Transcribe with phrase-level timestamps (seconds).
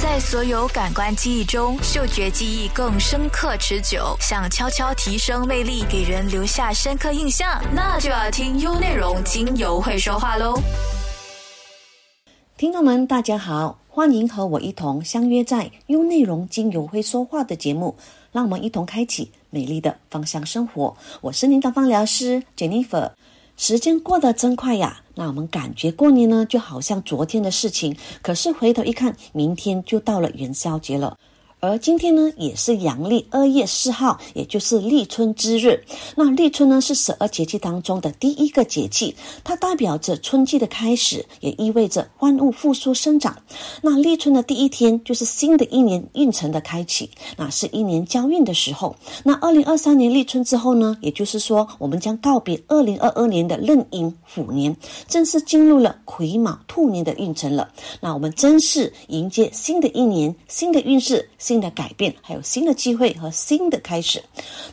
[0.00, 4.16] 在所有感官记忆中，嗅觉记忆更深刻持久。
[4.20, 10.54] 想悄悄提升魅力，给人留下深刻印象，那就要听优内容精油会说话喽。
[12.56, 17.96] 听众们，大家好，欢迎和我一同相约在优内容精油会说话的节目，
[18.30, 20.96] 让我们一同开启美丽的芳香生活。
[21.20, 23.10] 我是您的芳疗师 Jennifer。
[23.58, 25.02] 时间过得真快呀！
[25.16, 31.18] 那我们感觉过年呢，就好像昨天的事情，可是回头一看，明天就到了元宵节了。
[31.60, 35.82] 而今天呢，也是阳历二月四号，也就是立春之日。
[36.14, 43.36] 那立春呢，是十二节气当中的第一个节气，它代表着春季的开始，也意味着万物复苏生长。
[43.82, 48.94] 那立春的第一天，就是新的一年运程的开启，那是一年交运的时候。
[49.24, 54.76] 那二零二三年立春之后呢，也就是说，我们将告别二零二二年的壬寅虎年，
[55.08, 57.68] 正式进入了癸卯兔年的运程了。
[58.00, 61.28] 那我们正式迎接新的一年，新的运势。
[61.48, 64.22] 新的改变，还有新的机会和新的开始。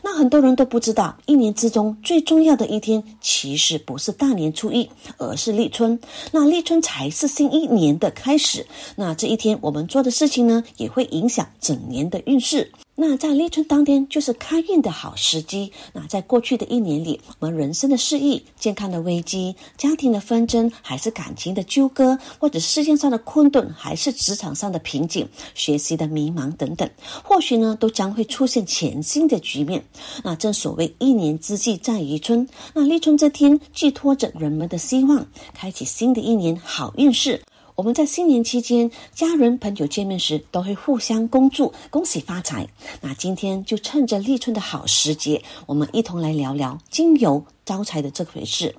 [0.02, 4.86] 那很多人都不知道，一年之中最重要的一天，其实不是大年初一，
[5.16, 5.98] 而是立春。
[6.32, 8.66] 那立春才是新一年的开始。
[8.94, 12.70] 那这一天我们做的事情呢，也会影响整年的运势。
[12.98, 15.70] 那在立春当天就是开运的好时机。
[15.92, 26.88] 那在过去的一年里，我们人生的失意、健康的危机、家庭的纷争，还是感情的纠葛，或者事业上的困顿，还是职场上的瓶颈、学习的迷茫等等，
[27.22, 29.84] 或许呢，都将会出现全新的局面。
[30.24, 37.42] 那正所谓一年之计在于春，那立春这天寄托着人们的希望，开启新的一年好运势。
[37.76, 42.66] 我们在新年期间，家人朋友见面时都会互相恭祝、恭喜发财。
[43.02, 48.74] 那今天就趁着立春的好时节，我们一同来聊聊精油招财的这回事。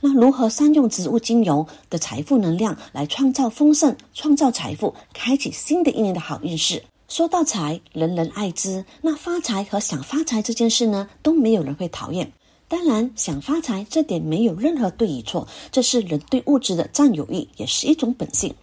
[0.00, 6.82] 那如何善用植物精油的财富能量来创造丰盛、创造财富，开启新的一年的好运势？
[7.06, 8.84] 说到财，人人爱之。
[9.00, 12.32] 那发财和想发财这件事呢，都没有人会讨厌。
[12.70, 18.54] 当然，想发财这点没有任何对与错，这是人对物质的占有欲，也是一种本性。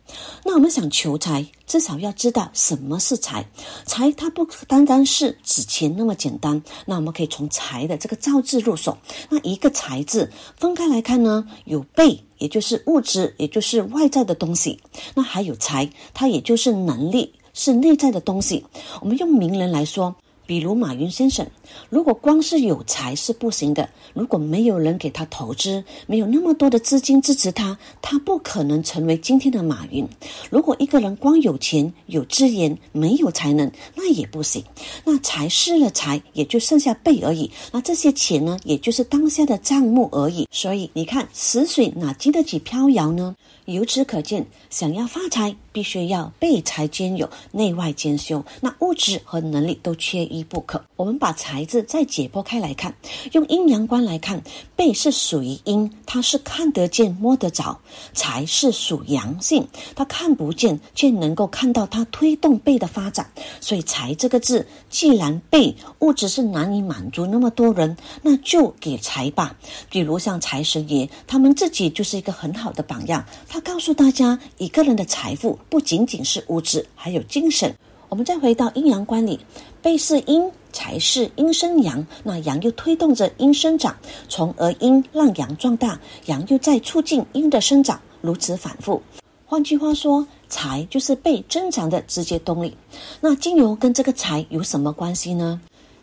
[0.45, 3.45] 那我们想求财，至少要知道什么是财。
[3.85, 6.63] 财它不单单是纸钱那么简单。
[6.85, 8.97] 那我们可以从财的这个造字入手。
[9.29, 14.79] 那一个财字分开来看呢，有贝，也就是物质，也就是外在的东西。
[15.15, 18.65] 那还有财，它也就是能力，是内在的东西。
[19.01, 20.15] 我们用名人来说。
[20.47, 21.45] 比如马云先生，
[21.89, 30.07] 如果光是有财是不行的，如果没有人给他投资，没有那么多的资金支持他，他不可能成为今天的马云。
[30.49, 34.63] 如果一个人光有钱有资源，没有才能，那也不行。
[35.03, 37.51] 那财失了财，也就剩下背而已。
[37.73, 40.47] 那这些钱呢，也就是当下的账目而已。
[40.49, 43.35] 所以你看，死水哪经得起飘摇呢？
[43.65, 48.41] 由此可见，想要发财，必须要背财兼有，内外兼修。
[48.61, 50.83] 那物质和能力都缺一一不可。
[50.95, 52.93] 我们把财字再解剖开来看，
[53.31, 54.41] 用阴阳观来看，
[54.75, 57.77] 背是属于阴，它是看得见、摸得着；
[58.13, 63.29] 财是属阳性，它看不见，却能够看到它推动背的发展。
[63.59, 69.55] 所以财这个字，既然背物质是难以满足那么多人，那就给财吧。
[69.89, 73.25] 比如像财神爷，他们自己就是一个很好的榜样。
[73.47, 77.75] 他告诉大家，一个人的财富不仅仅是物质，还有精神。
[78.09, 79.37] 我们再回到阴阳观里，
[79.81, 83.95] 背是阴，财是阴生阳，那阳又推动着阴生长，
[84.29, 89.01] 从而阴让阳壮大，阳又在促进阴的生长，如此反复。
[89.45, 92.75] 换句话说，财就是被增长的直接动力。
[93.19, 95.59] 那金牛跟这个财有什么关系呢？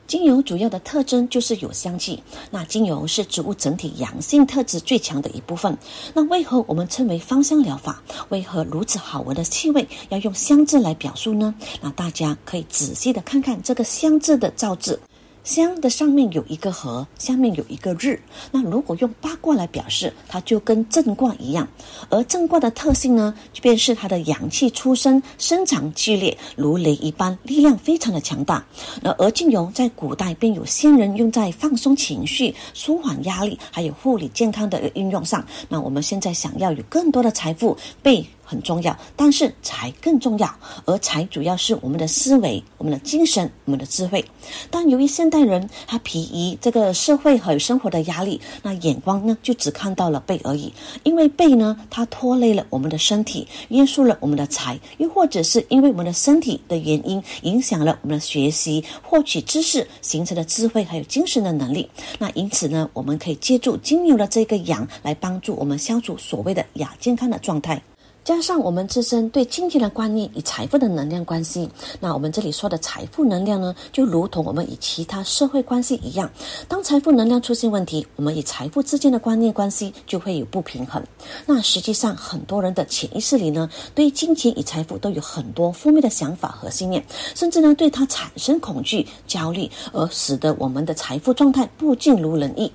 [0.06, 5.76] 精油主要的特征就是有香气，那精油是植物整体阳性特质最强的一部分。
[6.12, 8.02] 那为何我们称为芳香疗法？
[8.28, 11.54] 为何如此好闻的气味要用香字来表述呢？
[11.80, 15.00] 那大家可以仔细的看看这个香字的造字。
[15.44, 18.20] 香的上面有一个和，下面有一个日。
[18.50, 21.68] 那如果用八卦来表示，它就跟正卦一样。
[22.08, 28.64] 而正卦的特性呢，便是它的阳气出生，生长剧烈，如雷一般，力量非常的强大。
[29.02, 35.44] 那而精油在古代便有先人用在放松情绪、舒缓压力，还有护理健康的运用上。
[35.68, 38.26] 那我们现在想要有更多的财富被。
[38.54, 40.48] 很重要，但是财更重要，
[40.84, 44.24] 而财主要是我们的思维、我们的精神、我们的智慧。
[44.70, 50.72] 但由于现代人他疲于这个社会和生活的压力，那眼光呢就只看到了背而已。
[51.02, 61.88] 因为背呢，它拖累了我们的身体，约束了我们的财，又或者是因为我们的身体的原因，影响了我们的学习、获取知识、形成的智慧还有精神的能力。
[62.20, 67.82] 那因此呢，我们可以借助精油的这个阳来帮助我们消除所谓的亚健康的状态。
[68.24, 71.68] 加上我们自身对金钱的观念与财富的能量关系，
[72.00, 76.30] 那我们这里说的财富能量呢，就如同我们与其他社会关系一样，
[76.66, 81.04] 当财富能量出现问题，我们与财富之间的观念关系就会有不平衡。
[81.44, 87.04] 那实际上，很多人的潜意识里呢，对金钱与财富都有很多负面的想法和信念，
[87.34, 92.72] 甚至呢，对它产生恐惧、焦虑，而使得我们的财富状态不尽如人意。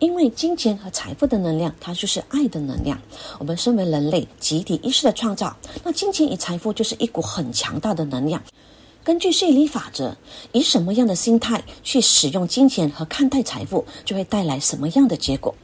[0.00, 2.98] 因为金钱和财富的能量，它就是爱的能量。
[3.38, 5.54] 我们身为人类集体意识的创造，
[5.84, 8.42] 那金钱与财富就是一股很强大的能量。
[9.04, 10.16] 根据吸引力法则，
[10.52, 15.54] 以什么样的心态去使用金钱和看待财富，就会带来什么样的结果。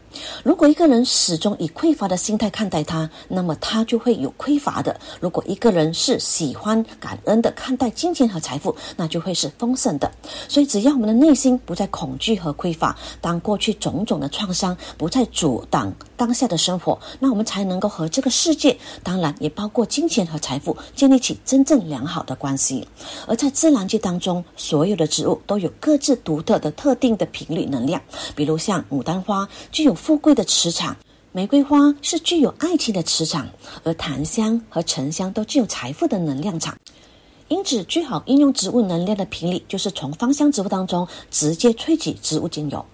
[0.43, 10.11] 如果一个人始终以匮乏的心态看待它，那么他就会有匮乏的；如果一个人是喜欢感恩的看待金钱和财富，那就会是丰盛的。
[10.49, 22.87] 所以，只要我们的内心不再恐惧和匮乏，当过去种种的创伤不再阻挡当下的生活，那我们才能够和这个世界，当然也包括金钱和财富，建立起真正良好的关系。
[23.27, 28.01] 而在自然界当中，所有的植物都有各自独特的特定的频率能量，
[28.35, 29.97] 比如像牡丹花具有。
[30.07, 30.97] 富贵的磁场，
[31.33, 33.49] 玫瑰花是具有爱情的磁场，
[33.83, 36.79] 而檀香和沉香都具有财富的能量场。
[37.49, 42.85] 因此，最好应用植物能量的频率，就是从芳香植物当中直接萃取植物精油。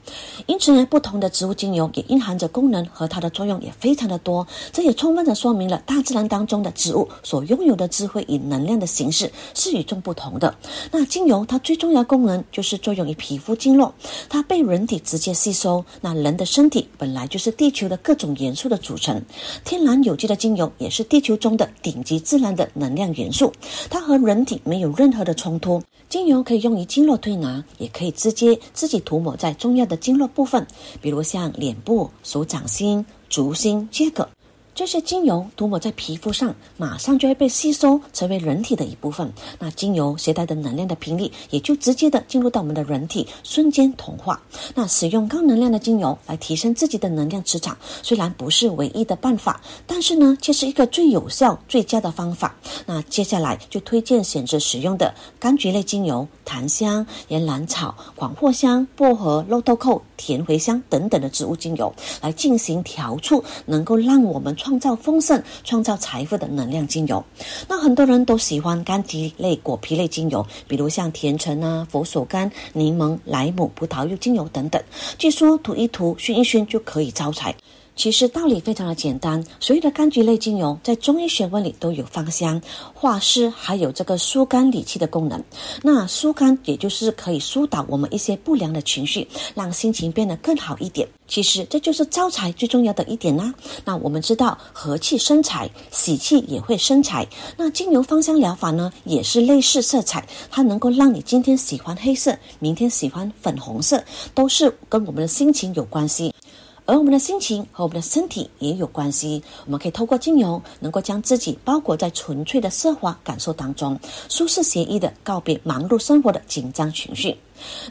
[0.44, 4.46] 因此呢，不同的植物精油也蕴含着功能和它的作用也非常的多。
[4.70, 10.55] 这也充分的说明了大自然当中的植物所拥有的智慧与能量的形式是与众不同的。
[10.90, 13.94] 那精油它最重要功能就是作用于皮肤经络，
[14.28, 15.82] 它被人体直接吸收。
[16.02, 19.22] 那人的身体本来就是地球的各种元素的组成，
[19.64, 23.50] 天然有机的精油也是地球中的顶级自然的能量元素，
[23.88, 24.42] 它和人。
[24.44, 30.67] 体没有任何的冲突，精油可以用于经络推拿，也可以直接自己涂抹在重要的经络部分，
[31.00, 34.29] 比如像脸部、手掌心、足心皆可。
[34.74, 39.30] 这些精油涂抹在皮肤上，马上就会被吸收成为人体的一部分。
[39.58, 44.40] 那精油携带的能量的频率，也就直接的进入到我们的人体，瞬间同化。
[44.74, 52.56] 那使用高能量的精油来提升自己的能量磁场，虽然不是唯一的办法，但是呢，却是一个最有效、最佳的方法。
[52.86, 64.56] 那接下来就推荐选择使用的柑橘类精油、檀香、岩兰草、广藿香、薄荷、肉豆蔻、甜茴香等等的植物精油来进行调处，能够让我们。
[64.62, 67.23] 创造丰盛、创造财富的能量精油，
[67.69, 74.81] 那很多人都喜欢柑橘类、果皮类精油，比如像甜橙啊、佛手柑、柠檬、莱姆、葡萄柚精油等等。
[75.19, 77.53] 据说涂一涂、熏一熏就可以招财。
[77.94, 82.61] 其实道理非常的简单，所有的柑橘类精油在中医学问里都有芳香、
[82.94, 85.43] 化湿，还有这个疏肝理气的功能。
[85.83, 91.06] 那疏肝也就是可以疏导我们一些不良的情绪，让心情变得更好一点。
[91.29, 93.55] 其实这就是招财最重要的一点啦。
[93.85, 97.27] 那我们知道和气生财，喜气也会生财。
[97.56, 104.03] 那精油芳香疗法呢，也是类似色彩，它能够让你今天喜欢黑色，明天喜欢粉红色，
[104.35, 106.35] 都是跟我们的心情有关系。
[106.84, 109.43] 而我们的心情和我们的身体也有关系。
[109.67, 113.99] 我们可以透过精油，能够将自己包裹在纯粹的奢华感受当中，
[114.29, 117.37] 舒适惬意的告别忙碌生活的紧张情绪。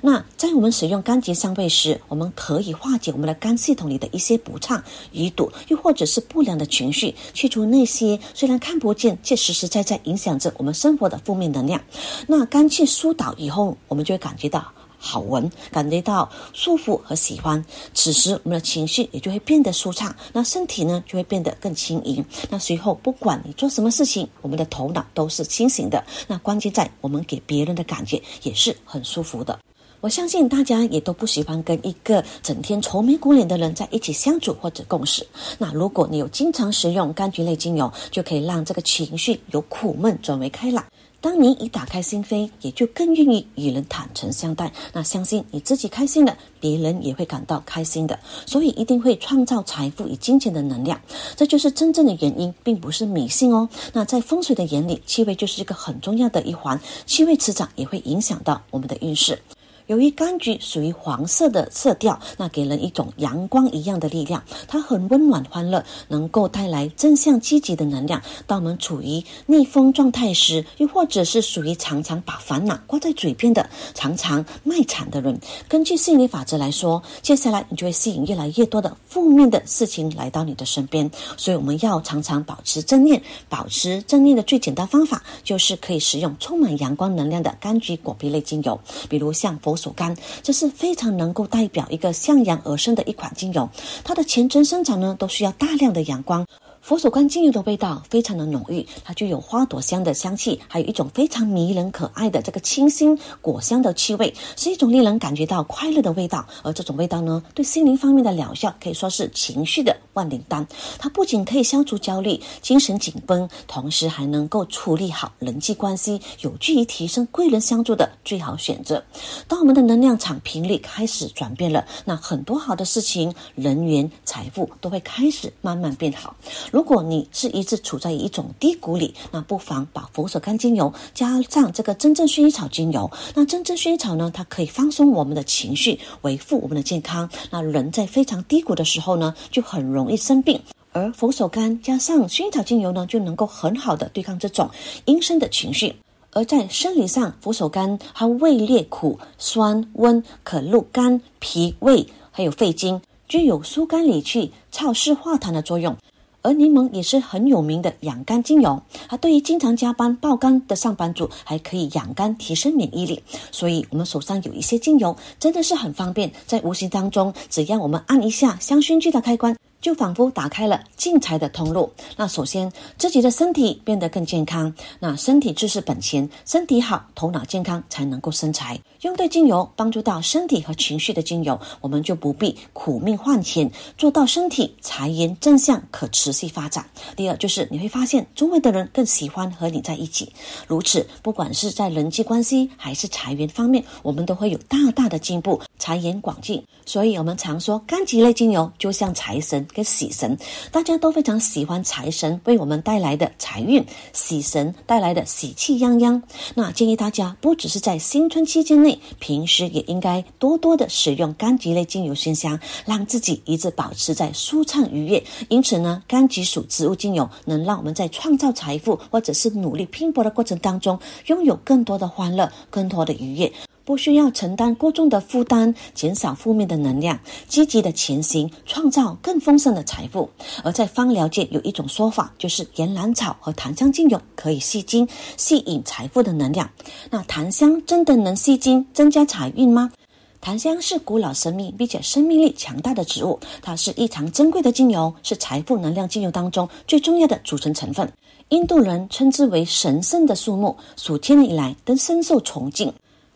[0.02, 4.84] 那在我们使用柑橘香味时，我们可以化解我们的肝系统里的一些不畅、
[5.14, 11.82] 淤堵，又或者是不良的情绪，去除那些虽然看不见却实实在在影响着我们生活的负面能量。
[12.28, 14.74] 那肝气疏导以后，我们就会感觉到。
[15.04, 17.66] 好闻，感觉到舒服和喜欢，
[17.96, 22.24] 此时我们的情绪也就会变得舒畅，那身体呢就会变得更轻盈。
[22.52, 26.06] 那随后不管你做什么事情，我们的头脑都是清醒的。
[26.28, 29.58] 那关键在我们给别人的感觉也是很舒服的。
[30.02, 35.26] 我相信大家也都不喜欢跟一个整天愁眉苦脸的人在一起相处或者共事。
[35.60, 40.84] 那如果你有经常使用柑橘类精油，就可以让这个情绪由苦闷转为开朗。
[41.22, 44.74] 当你一打开心扉，也就更愿意与人坦诚相待。
[44.92, 48.20] 那相信你自己开心了，别人也会感到开心的。
[48.48, 51.00] 所以一定会创造财富与金钱的能量，
[51.36, 53.70] 这就是真正的原因，并不是迷信哦。
[53.94, 59.40] 那在风水的眼里，气味就是一个很重要的一环，气味磁场也会影响到我们的运势。
[59.88, 68.22] 由于柑橘属于黄色的色调，那给人一种阳光一样的力量，它很温暖欢乐，能够带来正向积极的能量。
[68.48, 81.10] 当我们处于逆风状态时，又或者是属于常常把烦恼挂在嘴边的、常常卖惨的人，根据吸引力法则来说，接下来你就会吸引越来越多的负面的事情来到你的身边。
[81.36, 89.71] 所以我们要常常保持正念，保持正念的最简单方法就是可以使用充满阳光能量的柑橘果皮类精油，比如像佛。
[89.76, 93.70] 手干，这是非常能够代表一个向阳而生的一款精油。
[94.04, 96.46] 它的前程生长呢，都需要大量的阳光。
[96.82, 106.46] 佛手柑精油的味道非常的浓郁，它具有花朵香的香气，还有一种非常迷人可爱的这个清新果香的气味，是一种令人感觉到快乐的味道。
[106.64, 110.68] 而这种味道呢，对心灵方面的疗效可以说是情绪的万灵丹。
[110.98, 119.02] 它不仅可以消除焦虑、精神紧绷，同时还能够处理好人际关系，有助于提升贵人相助的最好选择。
[119.48, 126.36] 当我们的能量场频率开始转变了，那很多好的事情、人缘、财富都会开始慢慢变好。
[126.72, 133.12] 如果你是一直处在一种低谷里，那不妨把佛手柑精油加上这个真正薰衣草精油。
[133.36, 137.30] 那真正薰衣草呢，它可以放松我们的情绪，维护我们的健康。
[137.50, 140.60] 那人在非常低谷的时候呢，就很容易生病。
[140.94, 144.70] 而佛手柑加上薰衣草精油呢，就能够很好的对抗这种
[145.04, 145.94] 阴森的情绪。
[146.32, 155.94] 而在生理上，佛手柑它味烈苦、酸、温，可入肝、脾、胃，还有肺经，具有疏肝理气、燥湿化痰的作用。
[156.42, 163.22] 而柠檬也是很有名的养肝精油，而对于经常加班爆肝的上班族，还可以养肝提升免疫力。
[163.52, 169.56] 所以，我们手上有一些精油，真的是很方便，在无形当中，只要我们按一下香薰机的开关。
[169.82, 171.92] 就仿佛打开了进财的通路。
[172.16, 174.72] 那首先，自己的身体变得更健康。
[175.00, 178.80] 那身体就是本钱，身体好，头脑健康才能够生财。
[179.02, 186.86] 用对精油，帮助到身体和情绪的精油，我们就不必苦命换钱，做到身体财源正向可持续发展。
[187.16, 190.32] 第二，就是你会发现周围的人更喜欢和你在一起。
[190.68, 196.64] 如此，不管是在人际关系还是财源方面，我们都会有大大的进步，财源广进。
[196.86, 199.66] 所以，我们常说柑橘类精油就像财神。
[199.74, 200.38] 跟喜神，
[200.72, 206.22] 大家都非常喜欢财神为我们带来的财运，喜神带来的喜气洋洋。
[206.56, 215.24] 那建议大家不只是在新春期间内，平时也应该多多的使用柑橘类精油熏香，让自己一直保持在舒畅愉悦。
[215.50, 223.52] 因此呢，柑橘属植物精油能让我们在创造财富或者是努力拼搏的过程当中，拥有更多的欢乐，更多的愉悦。
[223.84, 230.30] 不需要承担过重的负担，减少负面的能量，积极的前行，创造更丰盛的财富。
[230.64, 235.08] 而在芳疗界有一种说法，就是岩兰草和檀香精油可以吸金，
[235.38, 236.70] 吸引财富的能量。
[237.10, 239.92] 那檀香真的能吸金，增加财运吗？
[240.40, 248.12] 檀香是古老神秘并且生命力强大的植物，它是异常珍贵的精油，是财富能量精油当中最重要的组成成分。
[248.50, 252.92] 印度人称之为神圣的树木，数千年以来都深受崇敬。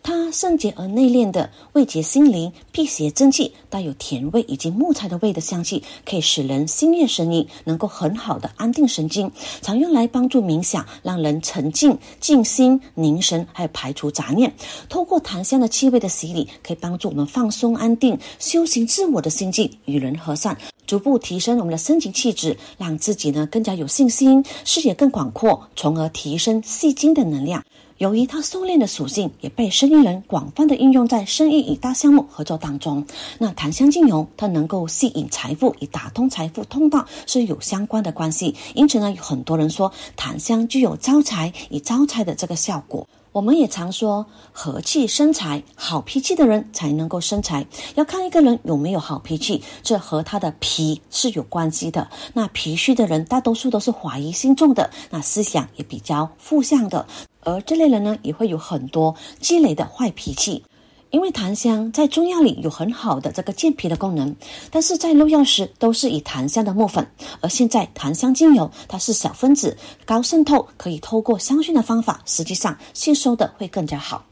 [0.05, 9.31] 它圣洁而内敛的味觉心灵、辟邪正气，带有甜味以及木材的味的香气，可以使人心悦神怡，能够很好的安定神经。
[9.63, 14.53] 常用来帮助冥想，让人沉静、静心、凝神，还有排除杂念。
[14.87, 27.63] 透过檀香的气味的洗礼，可以帮助我们放松、安定、修行自我的心境，与人和善，逐步提升我们的身情气质，让自己呢更加有信心，视野更广阔，从而提升细精的能量。
[27.97, 33.05] 由于它收敛的属性，也被生意人广泛的应用在生意与大项目合作当中。
[33.37, 38.53] 那檀香精油，它能够吸引财富，与打通财富通道是有相关的关系。
[38.73, 43.07] 因此呢，有很多人说檀香具有招财与招财的这个效果。
[43.31, 47.65] 我们也常说和气生财，好脾气的人才能够生财。
[47.95, 52.09] 要看一个人有没有好脾气，这和他的脾是有关系的。
[52.33, 57.05] 那脾虚的人，大多数都是怀疑心重的，那思想也比较负向的。
[57.45, 60.63] 而这类人呢，也会有很多积累的坏脾气。
[61.11, 64.35] 因为檀香在中药里有很好的这个健脾的功能，
[64.69, 67.07] 但是在入药时都是以檀香的木粉，
[67.39, 74.25] 而现在檀香精油它是小分子、高渗透，可以透过香薰的方法，实际上吸收的会更加好。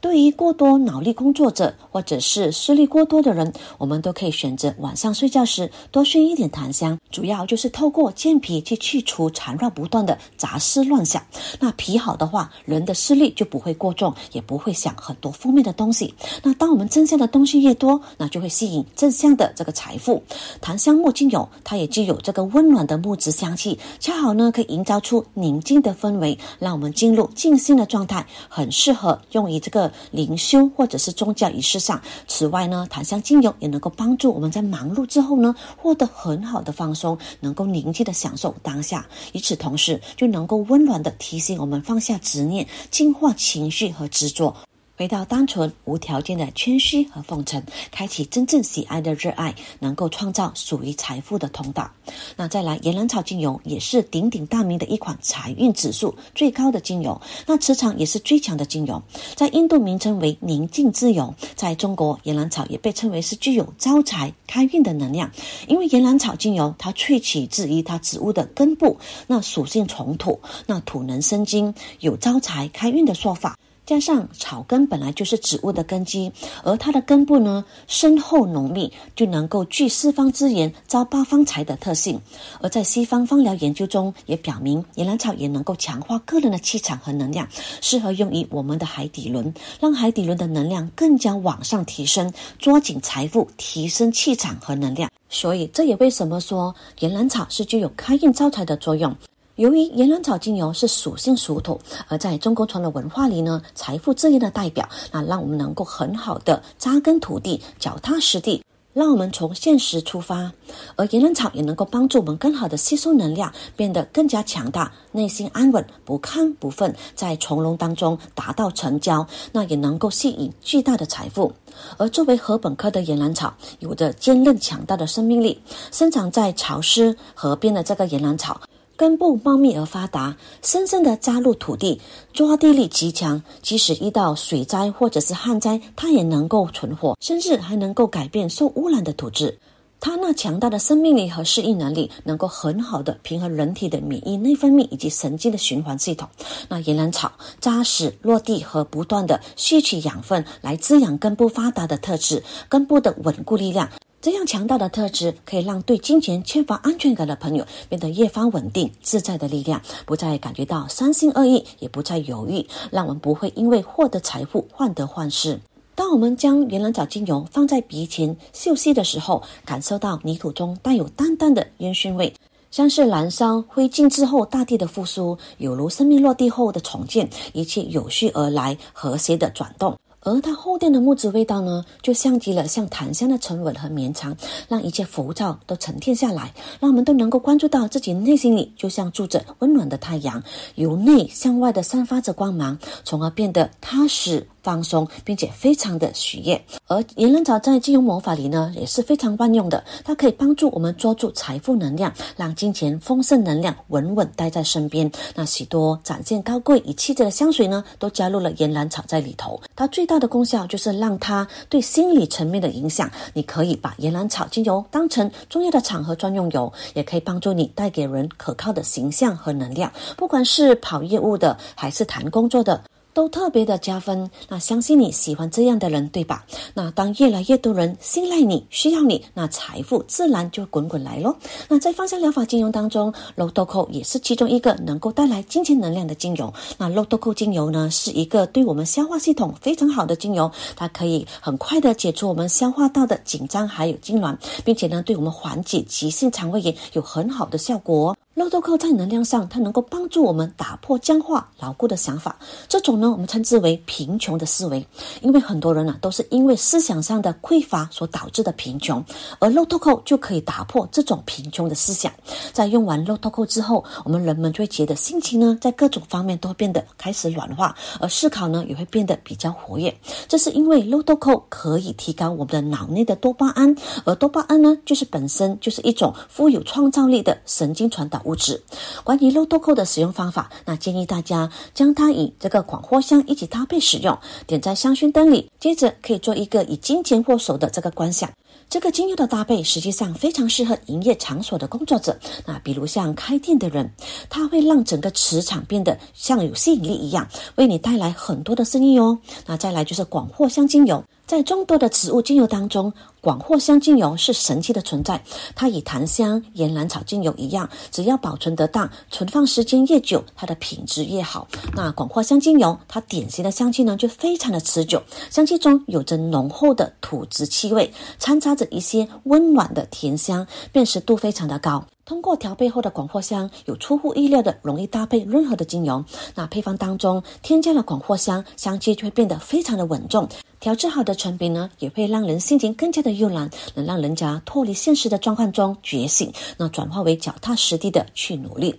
[0.00, 11.20] 对于过多脑力工作者或者是视力过多的人，我们都可以选择晚上睡觉时多熏一点檀香，主要就是透过健脾去去除缠绕不断的杂思乱想。
[11.58, 16.14] 那脾好的话，人的视力就不会过重，也不会想很多负面的东西。
[16.44, 20.22] 那当我们正向的东西越多，那就会吸引正向的这个财富。
[20.60, 29.87] 檀香木精油它也具有这个温暖的木质香气，恰好呢可以营造出宁静的氛围，让我们进入静心的状态，很适合用于这个。
[30.10, 32.00] 灵修或者是宗教仪式上。
[32.26, 39.06] 此外呢，檀香精油也能够帮助我们在忙碌之后呢，获得很好的放松，能够宁静的享受当下。
[39.32, 44.54] 与此同时，就能够温暖的提醒我们放下执念，净化情绪和执着。
[44.98, 47.62] 回到单纯无条件的谦虚和奉承，
[47.92, 51.88] 开启真正喜爱的热爱，能够创造属于财富的通道。
[52.34, 59.00] 那再来，岩兰草精油也是鼎鼎大名的一款财运指数最高的精油，那磁场也是最强的精油。
[59.36, 65.30] 在印度名称为宁静之油，在中国岩兰草也被称为是具有招财开运的能量，
[65.68, 73.56] 因为岩兰草精油它萃取自于它植物的根部，那属性从土，那土能生金，有招财开运的说法。
[73.88, 76.30] 加上草根本来就是植物的根基，
[76.62, 82.20] 而它的根部呢深厚浓密，就能够聚四方之言、招八方财的特性。
[82.60, 87.48] 而在西方芳疗研究中也表明，野兰草也能够强化个人的气场和能量，
[87.80, 95.10] 适合用于我们的海底轮，让海底轮的能量更加往上提升，抓紧财富，提升气场和能量。
[95.30, 99.16] 所以这也为什么说岩兰草是具有开运招财的作用。
[99.58, 108.62] 由于岩兰草精油是属性属土，而在中国传统文化里呢，财富自由的代表，那让我们能够很好的扎根土地，脚踏实地，
[108.92, 110.52] 让我们从现实出发。
[110.94, 121.52] 而岩兰草也能够帮助我们更好的吸收能量，变得更加强大，内心安稳，不亢不愤，在从容当中达到成交，那也能够吸引巨大的财富。
[121.96, 125.60] 而作为禾本科的岩兰草，有着坚韧强大的生命力，
[125.90, 128.60] 生长在潮湿河边的这个岩兰草。
[128.98, 132.00] 根部茂密而发达，深深的扎入土地，
[132.32, 133.40] 抓地力极强。
[133.62, 139.56] 即使遇到水灾或者是旱灾，它也能够存活，甚至还能够改变受污染的土质。
[140.00, 146.28] 它那强大的生命力和适应能力，能够很好的平衡人体的免疫、内分泌以及神经的循环系统。
[146.68, 153.88] 那岩兰草扎实落地和不断的吸取养分，来滋养根部发达的特质，根部的稳固力量。
[154.20, 165.60] 这样强大的特质，可以让对金钱缺乏安全感的朋友变得越发稳定自在的力量，不再感觉到三心二意，也不再犹豫，让我们不会因为获得财富患得患失。
[165.94, 172.34] 当我们将元兰藻精油放在鼻前嗅吸的时候，感受到泥土中带有淡淡的烟熏味，
[172.72, 179.96] 像是燃烧灰烬之后大地的复苏，有如生命落地后的重建，一切有序而来，和谐的转动。
[180.28, 184.36] 而它后殿的木质味道呢，就像极了像檀香的沉稳和绵长，
[184.68, 190.42] 让一切浮躁都沉淀下来，让我们都能够关注到自己内心里就像住着温暖的太阳，
[190.74, 194.46] 由内向外的散发着光芒，从而变得踏实。
[194.68, 196.62] 放松，并且非常的喜悦。
[196.88, 199.82] 而岩兰草在金融魔法里呢，也是非常万用的。
[200.04, 205.10] 它可以帮助我们捉住财富能量，让金钱丰盛能量稳稳待在身边。
[205.34, 209.58] 那许多展现高贵与气质的香水呢，都加入了岩兰草在里头。
[209.74, 213.10] 它最大的功效就是让它对心理层面的影响。
[213.32, 219.90] 你可以把岩兰草精油当成重要的场合专用油，也可以帮助你带给人可靠的形象和能量。
[220.18, 222.82] 不管是跑业务的，还是谈工作的。
[223.18, 226.46] 都特别的加分，那相信你喜欢这样的人，对吧？
[226.72, 231.34] 那当越来越多人信赖你、需要你，那财富自然就滚滚来喽。
[231.68, 236.54] 那在芳香疗法精油当中，肉豆蔻也是其中一个能够带来金钱能量的精油。
[236.76, 248.14] 那肉豆蔻精油呢，是一个对我们消化系统非常好的精油，它可以很快的解除我们消化道的紧张还有痉挛，并且呢，对我们缓解急性肠胃炎有很好的效果。
[248.38, 252.38] 肉豆蔻在能量上，它能够帮助我们打破僵化、牢固的想法。
[252.68, 254.86] 这种呢，我们称之为贫穷的思维，
[255.22, 259.04] 因为很多人呢，都是因为思想上的匮乏所导致的贫穷，
[259.40, 262.12] 而肉豆蔻就可以打破这种贫穷的思想。
[262.52, 269.92] 在用完肉豆蔻之后，我们人们就会觉得心情呢，在各种方面都变得开始软化，而思考呢，也会变得比较活跃。
[270.28, 273.74] 这是因为肉豆蔻可以提高我们的脑内的多巴胺，
[274.04, 278.22] 而多巴胺呢，就是本身就是一种富有创造力的神经传导。
[278.28, 278.62] 物质，
[279.02, 288.30] 关于肉豆蔻的使用方法，那建议大家将它与这个广藿香一起搭配使用，点在香薰灯里，接着可以做一个以金钱握手的这个观想。
[288.68, 293.90] 这个精油的搭配实际上非常适合营业场所的工作者，那比如像开店的人，
[294.28, 299.18] 它会让整个磁场变得像有吸引力一样，为你带来很多的生意哦。
[299.46, 301.02] 那再来就是广藿香精油。
[301.28, 305.22] 在众多的植物精油当中，广藿香精油是神奇的存在。
[305.54, 311.46] 它与檀香、岩兰草精油一样，只要保存得当，存放时间越久，它的品质越好。
[311.74, 321.84] 那广藿香精油，它典型的香气呢，就非常的持久，香气中有着浓厚的土质气味，掺杂着一些温暖的甜香，辨识度非常的高。
[322.08, 326.02] 通过调配后的广藿香，有出乎意料的容易搭配任何的精油。
[326.34, 330.26] 那配方当中添加了广藿香，香气就会变得非常的稳重。
[330.58, 338.74] 调制好的成品呢，也会让人心情更加的悠然，能让人家脱离现实的状况中觉醒，那转化为脚踏实地的去努力。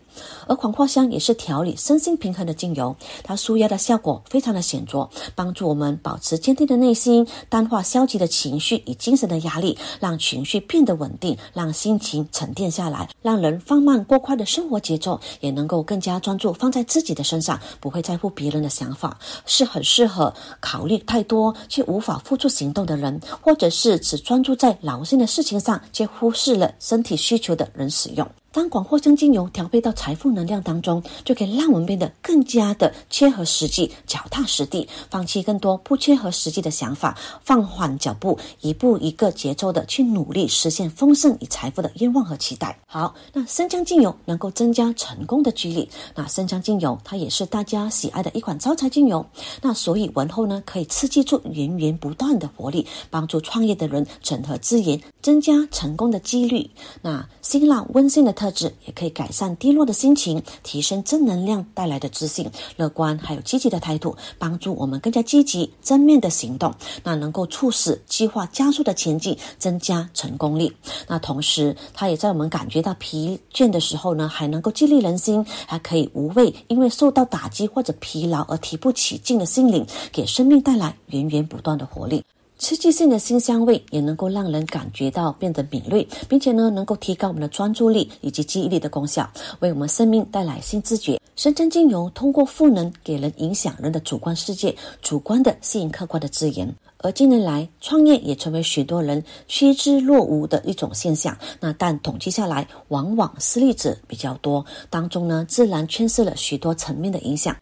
[0.47, 21.55] 而广藿香也是调理身心平衡的精油，它舒压的效果非常的显著，帮助我们保持坚定的内心，淡化消极的情绪与精神的压力，让情绪变得稳定，让心情沉淀下来，让人放慢过快的生活节奏，也能够更加专注放在自己的身上，不会在乎别人的想法，是很适合考虑太多。
[21.67, 28.27] 却无法付出行动的人，或者是只专注在劳心的事情上，却忽视了身体需求的人使用。
[28.51, 42.75] 当广藿香精油调配到财富能量当中，就可以让我们变得更加的切合实际、脚踏实地，放弃更多不切合实际的想法，放缓脚步，一步一个节奏的去努力实现丰盛与财富的愿望和期待。
[42.87, 45.87] 好，那生姜精油能够增加成功的几率。
[46.15, 49.23] 那生姜精油它也是大家喜爱的一款招财精油。
[49.61, 56.67] 那所以闻后呢，可以刺激出源源不断的活力，帮助创业的人整合资源，增加成功的几率。
[57.03, 58.33] 那辛辣温馨的。
[58.39, 66.73] 特质也可以改善低落的心情，提升正能量带来的自信、乐观，还有积极的态度，帮助我们更加积极正面的行动。
[67.03, 70.71] 那能够促使计划加速的前进，增加成功力。
[71.05, 82.23] 那同时，它也在我们感觉到疲倦的时候呢，还能够激励人心，还可以无畏因为受到打击或者疲劳而提不起劲的心灵，给生命带来源源不断的活力。
[82.59, 89.27] 刺激性的新香味也能够让人感觉到变得敏锐，并且呢，能够提高我们的专注力以及记忆力的功效，
[89.59, 91.17] 为我们生命带来新知觉。
[91.37, 96.75] 生姜精油通过赋能给人影响人的主观世界，主观的吸引客观的资源。
[96.97, 101.37] 而近年来，创业也成为许多人趋之若鹜的一种现象。
[101.61, 107.55] 那但统计下来，往往失利者比较多，当中呢，自然牵涉了许多层面的影响。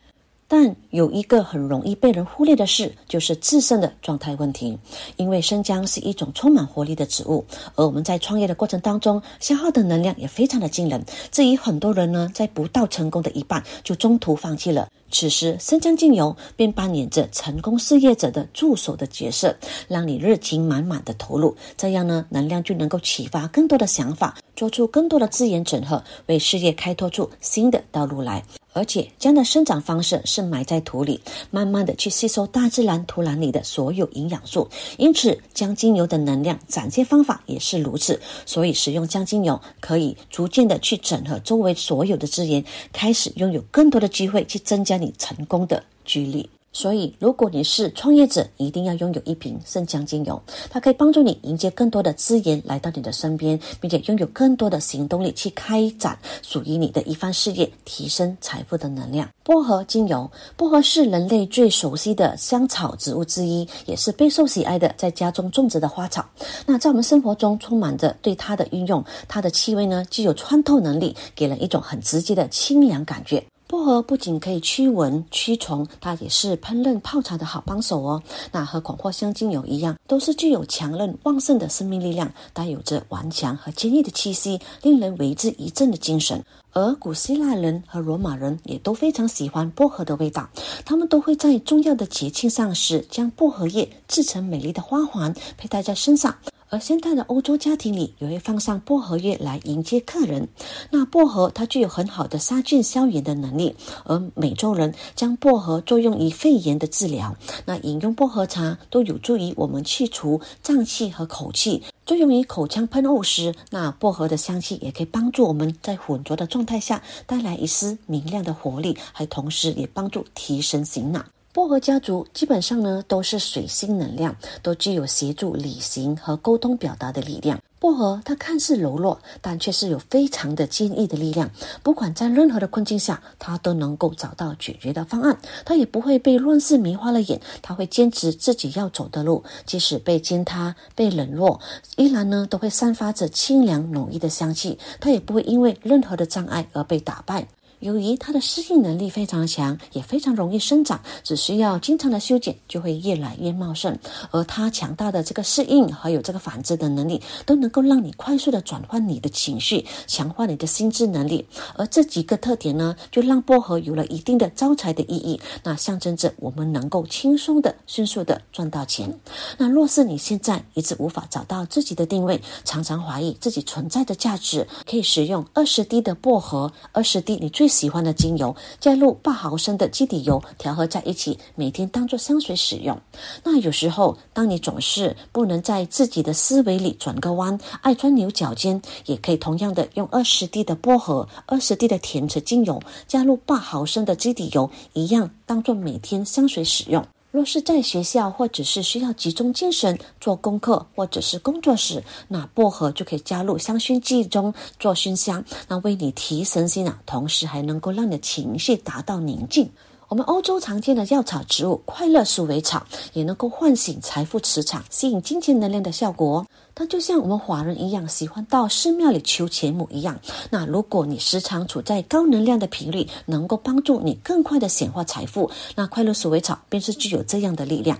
[0.47, 4.77] 但有一个很容易被人忽略的事，就是自身的状态问题。
[5.17, 11.03] 因为生姜是一种充满活力的植物，而我们在创业的过程当中消耗的能量也非常的惊人。
[11.31, 14.87] 至于很多人呢，在不到成功的一半就中途放弃了。
[15.09, 19.55] 此时，生姜精油便扮演着成功事业者的助手的角色，
[19.87, 28.43] 让你热情满满的投入，这样呢，能量就能够启发更多的想法，做出更多的资源整合，为事业开拓出新的道路来。
[28.73, 34.69] 而且，姜的生长方式是埋在土里，慢慢的去吸收大自然土壤里的所有营养素。
[34.97, 38.21] 因此，姜精油的能量展现方法也是如此。
[38.45, 46.49] 所以，使用姜精油可以逐渐的去整合周围所有的资源，开始拥有更多的机会去增加你成功的几率。
[46.73, 59.27] 所以，如果你是创业者，一定要拥有一瓶生姜精油，它可以帮助你迎接更多的资源来到你的身边，并且拥有更多的行动力去开展属于你的一番事业，提升财富的能量。
[59.43, 66.23] 薄荷精油，薄荷是人类最熟悉的香草植物之一，也是备受喜爱的在家中种植的花草。
[66.67, 73.43] 那在我们生活中充满着对它的运用，它的气味呢具有穿透能力，给人一种很直接的清凉感觉。
[73.69, 78.23] 薄荷不仅可以驱蚊驱虫，它也是烹饪泡茶的好帮手哦。
[78.53, 86.41] 那和广藿香精油一样，都是具有强韧旺盛的生命力量，带有着顽强和坚毅的气息，令人为之一振的精神。
[86.71, 90.47] 而古希腊人和罗马人也都非常喜欢薄荷的味道，
[90.85, 96.33] 他们都会在重要的节庆上时将薄荷叶制成美丽的花环，佩戴在身上。
[96.69, 100.47] 而现代的欧洲家庭里也会放上薄荷叶来迎接客人。
[100.91, 107.35] 那薄荷它具有很好的杀菌消炎的能力，而美洲人将薄荷作用于肺炎的治疗。
[107.65, 111.83] 那饮用薄荷茶都有助于我们去除胀气和口气。
[112.05, 121.25] 作用于口腔喷雾时，那薄荷的香气也可以帮助我们在浑浊的状态下带来一丝明亮的活力，还同时也帮助提神醒脑。
[121.57, 127.59] 薄荷家族基本上呢都是水星能量，都具有协助理行和沟通表达的力量。
[127.79, 131.49] 薄荷它看似柔弱，但却是有非常的坚毅的力量。
[131.81, 135.35] 不管在任何的困境下，它都能够找到解决的方案。
[135.65, 141.59] 它也不会被乱世迷花了眼，它会坚持自己要走的路，即使被践踏、被冷落，
[141.95, 144.77] 依然呢都会散发着清凉浓郁的香气。
[144.99, 147.47] 它也不会因为任何的障碍而被打败。
[147.79, 153.97] 由于它的适应能力非常强，也非常容易生长，只需要经常的修剪，就会越来越茂盛。
[154.31, 161.45] 而它强大的这个适应，还有这个繁殖的能力，都能够让你快速的转换你的情绪，强化你的心智能力。
[161.75, 169.19] 而这几个特点呢，就让薄荷有了一定的招财的意义，那象征着我们能够轻松的、迅速的赚到钱。
[169.57, 182.97] 那若是你现在一直无法找到自己的定位，常常怀疑自己存在的价值，可以使用二十滴的薄荷，二十滴你最最喜欢的精油，加入八毫升的基底油，调和在一起，每天当做香水使用。
[183.43, 197.05] 那有时候，当你总是不能在自己的思维里转个弯，爱钻牛角尖，也可以同样的用二十滴的薄荷、二十滴的甜橙精油，加入八毫升的基底油，一样当做每天香水使用。
[197.29, 209.69] 若是在学校或者是需要集中精神做功课或者是工作时，那薄荷就可以加入香薰剂中做熏香，那为你提神醒脑，同时还能够让你的情绪达到宁静。
[210.09, 216.47] 我们欧洲常见的药草植物快乐鼠尾草也能够唤醒财富磁场、吸引金钱能量的效果。
[216.73, 220.17] 它就像我们华人一样，喜欢到寺庙里求钱母一样。
[220.49, 227.99] 那如果你时常处在高能量的频率，能够帮助你更快的显化财富，那快乐鼠尾草便是具有这样的力量。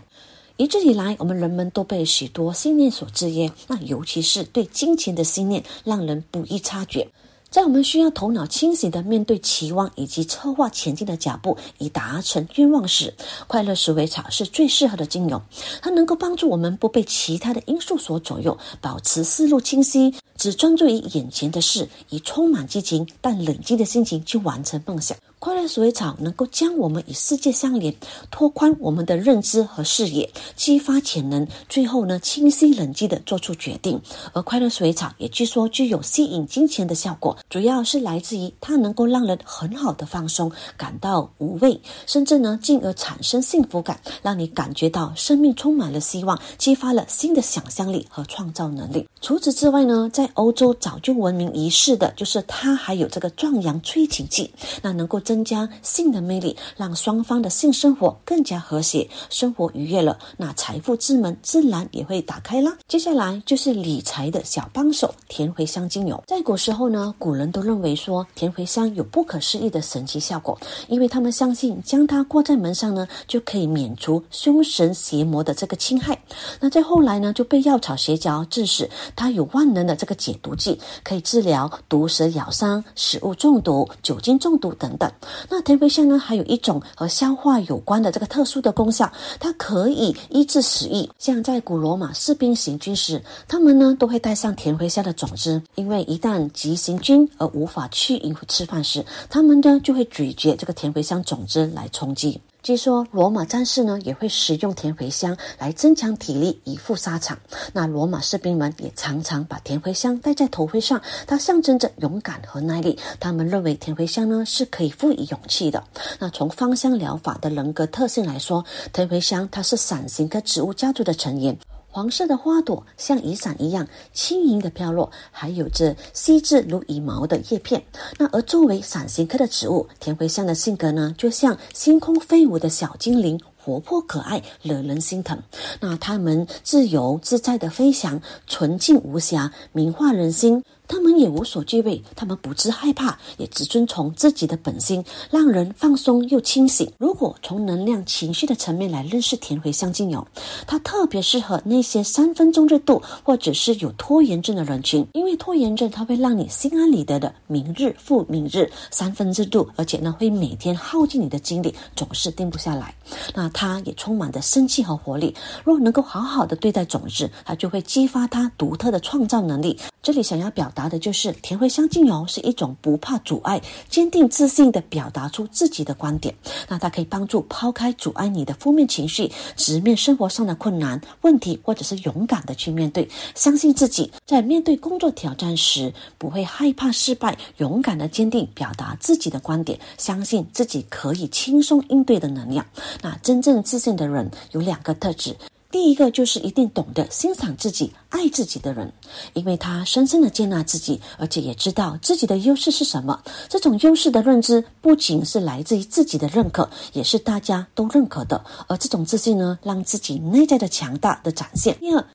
[0.56, 7.10] 一直以来，我们人们都被许多信念所制约，那尤其是对金钱的信念，让人不易察觉。
[7.58, 13.12] 在我们需要头脑清醒的面对期望以及策划前进的脚步，以达成愿望时，
[13.48, 15.42] 快乐鼠尾草是最适合的精油。
[15.82, 25.18] 它能够帮助我们不被其他的因素所左右，保持思路清晰，只专注于眼前的事，以充满激情但冷静的心情去完成梦想。
[25.40, 27.94] 快乐鼠尾草能够将我们与世界相连，
[28.32, 34.02] 拓宽我们的认知和视野，激发潜能，最后呢，清晰冷静的做出决定。
[34.34, 49.08] 而快乐鼠尾草也据说具有吸引金钱的效果，主要是来自于它能够让人很好的放松，感到无畏，甚至呢，进而产生幸福感，让你感觉到生命充满了希望，激发了新的想象力和创造能力。
[49.22, 54.50] 除此之外呢，在欧洲早就闻名于世的就是它还有这个壮阳催情剂，
[54.82, 55.22] 那能够。
[55.28, 62.78] 增加性的魅力，让双方的性生活更加和谐，生活愉悦了，那财富之门自然也会打开啦。
[62.88, 66.24] 接下来就是理财的小帮手——甜茴香精油。
[66.26, 76.18] 在古时候呢，古人都认为说甜茴香有不可思议的神奇效果，因为他们相信将它挂在门上呢，就可以免除凶神邪魔的这个侵害。
[76.62, 85.12] 那在后来呢，就被药草学家证实，它有万能的这个解毒剂，可以治疗毒蛇咬伤、食物中毒、酒精中毒等等。
[85.50, 91.10] 那甜茴香呢，还有一种和消化有关的这个特殊的功效，它可以医治食欲。
[91.18, 102.40] 像在古罗马士兵行军时，他们呢都会带上甜茴香的种子，因为一旦急行军而无法去营吃饭时，他们呢就会咀嚼这个甜茴香种子来充饥。
[102.68, 107.40] 据说罗马战士呢也会使用甜茴香来增强体力，以赴沙场。
[107.72, 113.00] 那罗马士兵们也常常把甜茴香戴在头盔上，它象征着勇敢和耐力。
[113.22, 115.82] 他们认为甜茴香呢是可以赋予勇气的。
[116.20, 121.58] 那从芳香疗法的人格特性来说，甜茴香它是伞形科植物家族的成员。
[121.98, 127.84] 黄色的花朵像雨伞一样轻盈的飘落，还有着细致如羽毛的叶片。
[128.20, 135.42] 那而作为伞形科的植物，田茴香的性格呢，就像星空飞舞的小精灵，活泼可爱，惹人心疼。
[135.80, 140.64] 那它们自由自在的飞翔，纯净无瑕，名画人心。
[140.88, 146.92] 他们也无所惧畏，他们不知害怕，也只遵从自己的本心，让人放松又清醒。
[146.98, 150.26] 如果从能量、情绪的层面来认识甜茴香精油，
[150.66, 162.94] 它特别适合那些三分钟热度或者是有拖延症的人群，因为拖延症它会让你心安理得的明日复明日，三分热度，而且呢会每天耗尽你的精力，总是定不下来。
[163.34, 165.36] 那它也充满着生气和活力。
[165.64, 169.78] 若能够好好的对待种子，它就会激发它独特的创造能力。
[170.02, 173.60] 这里想要表达的就是甜茴香精油是一种不怕阻碍、
[173.90, 176.36] 坚定自信的表达出自己的观点。
[176.70, 183.10] 那它可以帮助抛开阻碍你的负面情绪，直面生活上的困难问题，或者是勇敢的去面对。
[183.34, 192.64] 相信自己，在面对工作挑战时不会害怕失败，勇敢的坚定表达自己的观点，相信自己可以轻松应对的能量。
[193.02, 195.36] 那真正自信的人有两个特质。
[195.70, 198.94] 第一个就是一定懂得欣赏自己、爱自己的人，
[199.34, 203.22] 因为他深深的接纳自己，而且也知道自己的优势是什么。
[203.50, 208.46] 这种优势的认知不仅是来自于自己的认可，也是大家都认可的。
[208.68, 211.78] 而这种自信呢，让自己内在的强大的展现。
[211.80, 212.06] 第二，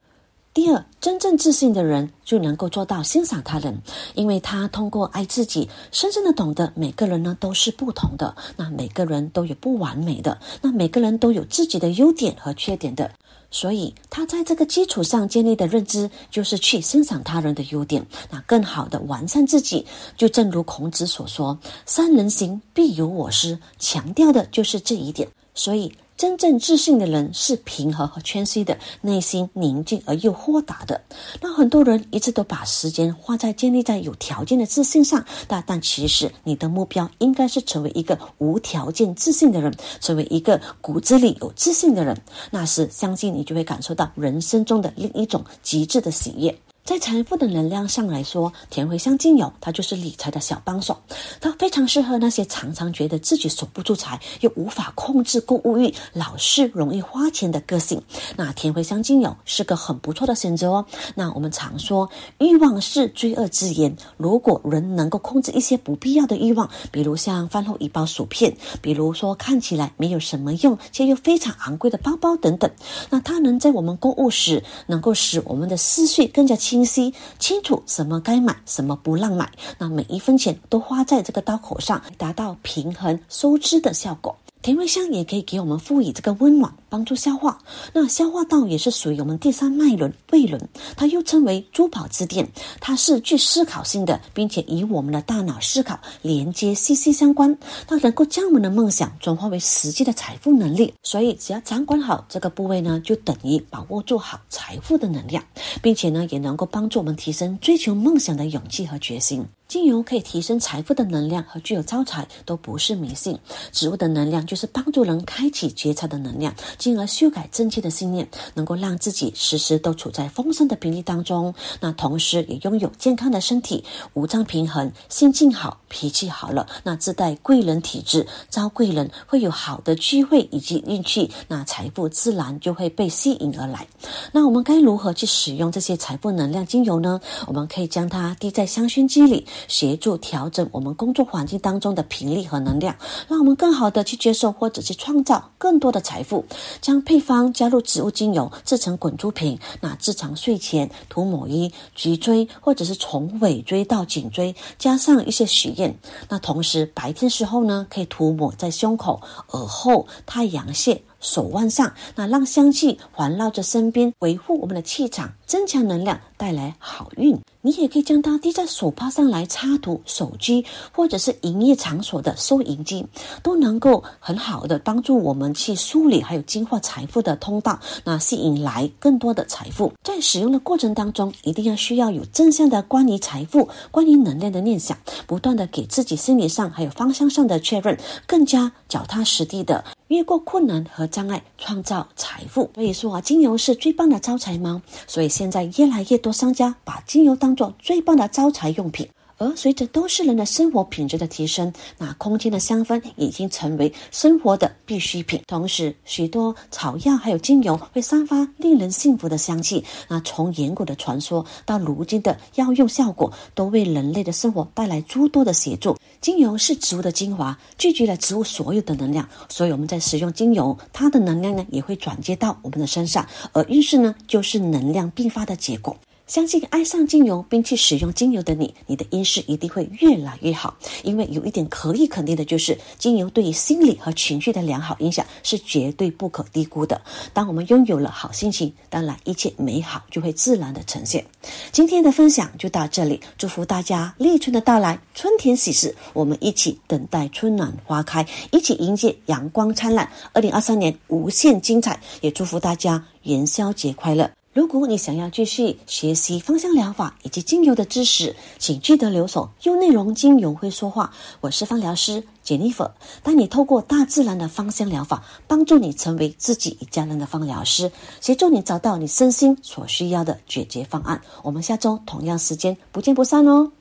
[0.55, 3.83] 第二，真正自信的人就能够做到欣赏他人，
[4.15, 13.11] 因为他通过爱自己，深深的懂得每个人呢都是不同的，那每个人都有不完美的，那每个人都有自己的优点和缺点的。
[13.53, 19.87] 所以，他在这个基础上建立的认知，就是去欣赏他人的优点，那更好的完善自己。
[20.17, 25.29] 就正如孔子所说：“三人行，必有我师。”强调的就是这一点。
[25.55, 25.93] 所以。
[26.23, 31.01] 真正自信的人是平和和谦虚的，内心宁静而又豁达的。
[31.41, 42.17] 那很多人一直都把时间花在建立在有条件的自信上，但但其实你的目标应该是成为一个无条件自信的人，成为一个骨子里有自信的人。
[42.53, 46.57] 那时，相信你就会感受到人生中的另一种极致的喜悦。
[46.85, 50.99] 在财富的能量上来说，甜茴香精油它就是理财的小帮手，
[51.41, 58.03] 它非常适合那些常常觉得自己守不住财，又无法控制购物欲，老是容易花钱的个性。
[58.37, 60.85] 那甜茴香精油是个很不错的选择哦。
[61.15, 63.97] 那我们常说，欲望是罪恶之源。
[64.17, 72.69] 如果人能够控制一些不必要的欲望，比如像饭后一包薯片，比如说看起来没有什么用却又非常昂贵的包包等等，
[73.09, 76.72] 那它能在我们购物时，能够使我们的思绪更加清。
[76.73, 84.35] 清晰清楚什么该买，什么不让买，那每一分钱都花在这个刀口上，达到平衡收支的效果。
[84.63, 87.59] 甜味香也可以给我们赋予这个温暖，帮助消化。
[87.93, 92.49] 那消化道也是属于我们第三脉轮胃轮，它又称为珠宝之殿，
[92.79, 97.59] 它是具思考性的，并且与我们的大脑思考连接息息相关。
[97.89, 100.95] 它能够将我们的梦想转化为实际的财富能力。
[101.03, 105.43] 所以，只要掌管好这个部位呢，就等于把握住好财富的能量，
[105.83, 109.45] 并且呢，也能够帮助我们提升追求梦想的勇气和决心。
[109.73, 113.39] 精油可以提升财富的能量和具有招财，都不是迷信。
[113.73, 121.55] 植物的能量就是帮助人开启觉察的能量，进而修改正确的信念，能够让自己时时都处在丰盛的频率当中。
[121.81, 123.83] 那同时也拥有健康的身体，
[124.13, 133.87] 五脏平衡，心境好，脾气好了，那自带贵人体质，招贵人会有好的机会以及运气，那财富自然就会被吸引而来。
[134.33, 137.19] 那我们该如何去使用这些财富能量精油呢？
[137.47, 139.47] 我们可以将它滴在香薰机里。
[139.69, 142.97] 协助调整我们工作环境当中的频率和能量，
[143.29, 146.45] 让我们更好的去接受或者去创造更多的财富。
[146.81, 155.97] 将配方加入植物精油制成滚珠瓶，那日常睡前涂抹于脊椎，或者是从尾椎到颈椎，加上一些许愿。
[156.29, 159.21] 那同时白天时候呢，可以涂抹在胸口、
[159.51, 161.03] 耳后、太阳穴。
[161.21, 167.39] 手腕上，那让香气环绕着身边，维护我们的气场，增强能量，带来好运。
[167.61, 173.07] 你也可以将它滴在手帕上来插图手机，或者是营业场所的收银机，
[173.43, 179.93] 都能够很好的帮助我们去梳理还有净化财富的通道，那吸引来更多的财富。
[180.03, 189.85] 在使用的过程当中，一定要需要有正向的关于财富、关于能量的念想，不断的给自己心理上还有方向上的确认，更加脚踏实地的。
[190.09, 192.69] 越过困难和障碍，创造财富。
[192.75, 194.79] 所以说啊，精油是最棒的招财猫。
[195.07, 199.09] 所以现现在越来越多商家把精油当做最棒的招财用品。
[199.43, 205.43] 而随着都市人的生活品质的提升，那空间的香氛已经成为生活的必需品。
[205.49, 209.85] 同时，许多草药还有精油会散发令人幸福的香气。
[210.07, 215.97] 那从远古的传说到如今的药用效果，都为人类的生活带来诸多的协助。
[216.21, 225.97] 精油是植物的精华，聚集了植物所有的能量，所以我们在使用精油，它的能量呢也会转接到我们的身上，而运势呢就是能量并发的结果。
[226.33, 230.75] 相信爱上精油并去使用精油的你，你的运势一定会越来越好。
[231.03, 236.99] 因为有一点可以肯定的就是，精油对于心理和情绪的良好影响是绝对不可低估的。
[237.35, 241.23] 当我们拥有了好心情，当然一切美好就会自然的呈现。
[241.71, 250.11] 今天的分享就到这里，祝福大家立春的到来，春天喜事，我们一起等待春暖花开，一起迎接阳光灿烂。
[250.33, 254.31] 二零二三年无限精彩，也祝福大家元宵节快乐。
[254.55, 259.49] 如果你想要继续学习芳香疗法以及精油的知识，请记得留守。
[259.63, 261.11] 用内容精油会说话，
[261.41, 262.91] 我是芳疗师 Jennifer，
[263.23, 271.19] 带你透过大自然的芳香疗法，帮助你成为自己一家人的芳疗师，协助你找到你身心所需要的解决方案。
[271.43, 273.73] 我们下周同样时间不见不散哦！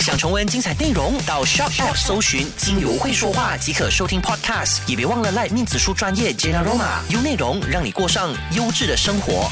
[0.00, 9.50] 想重温精彩内容，到 Shop App 搜寻“精油会说话”即可收听 Podcast，也别忘了赖面子书专业 Jenaroma，用内容让你过上优质的生活。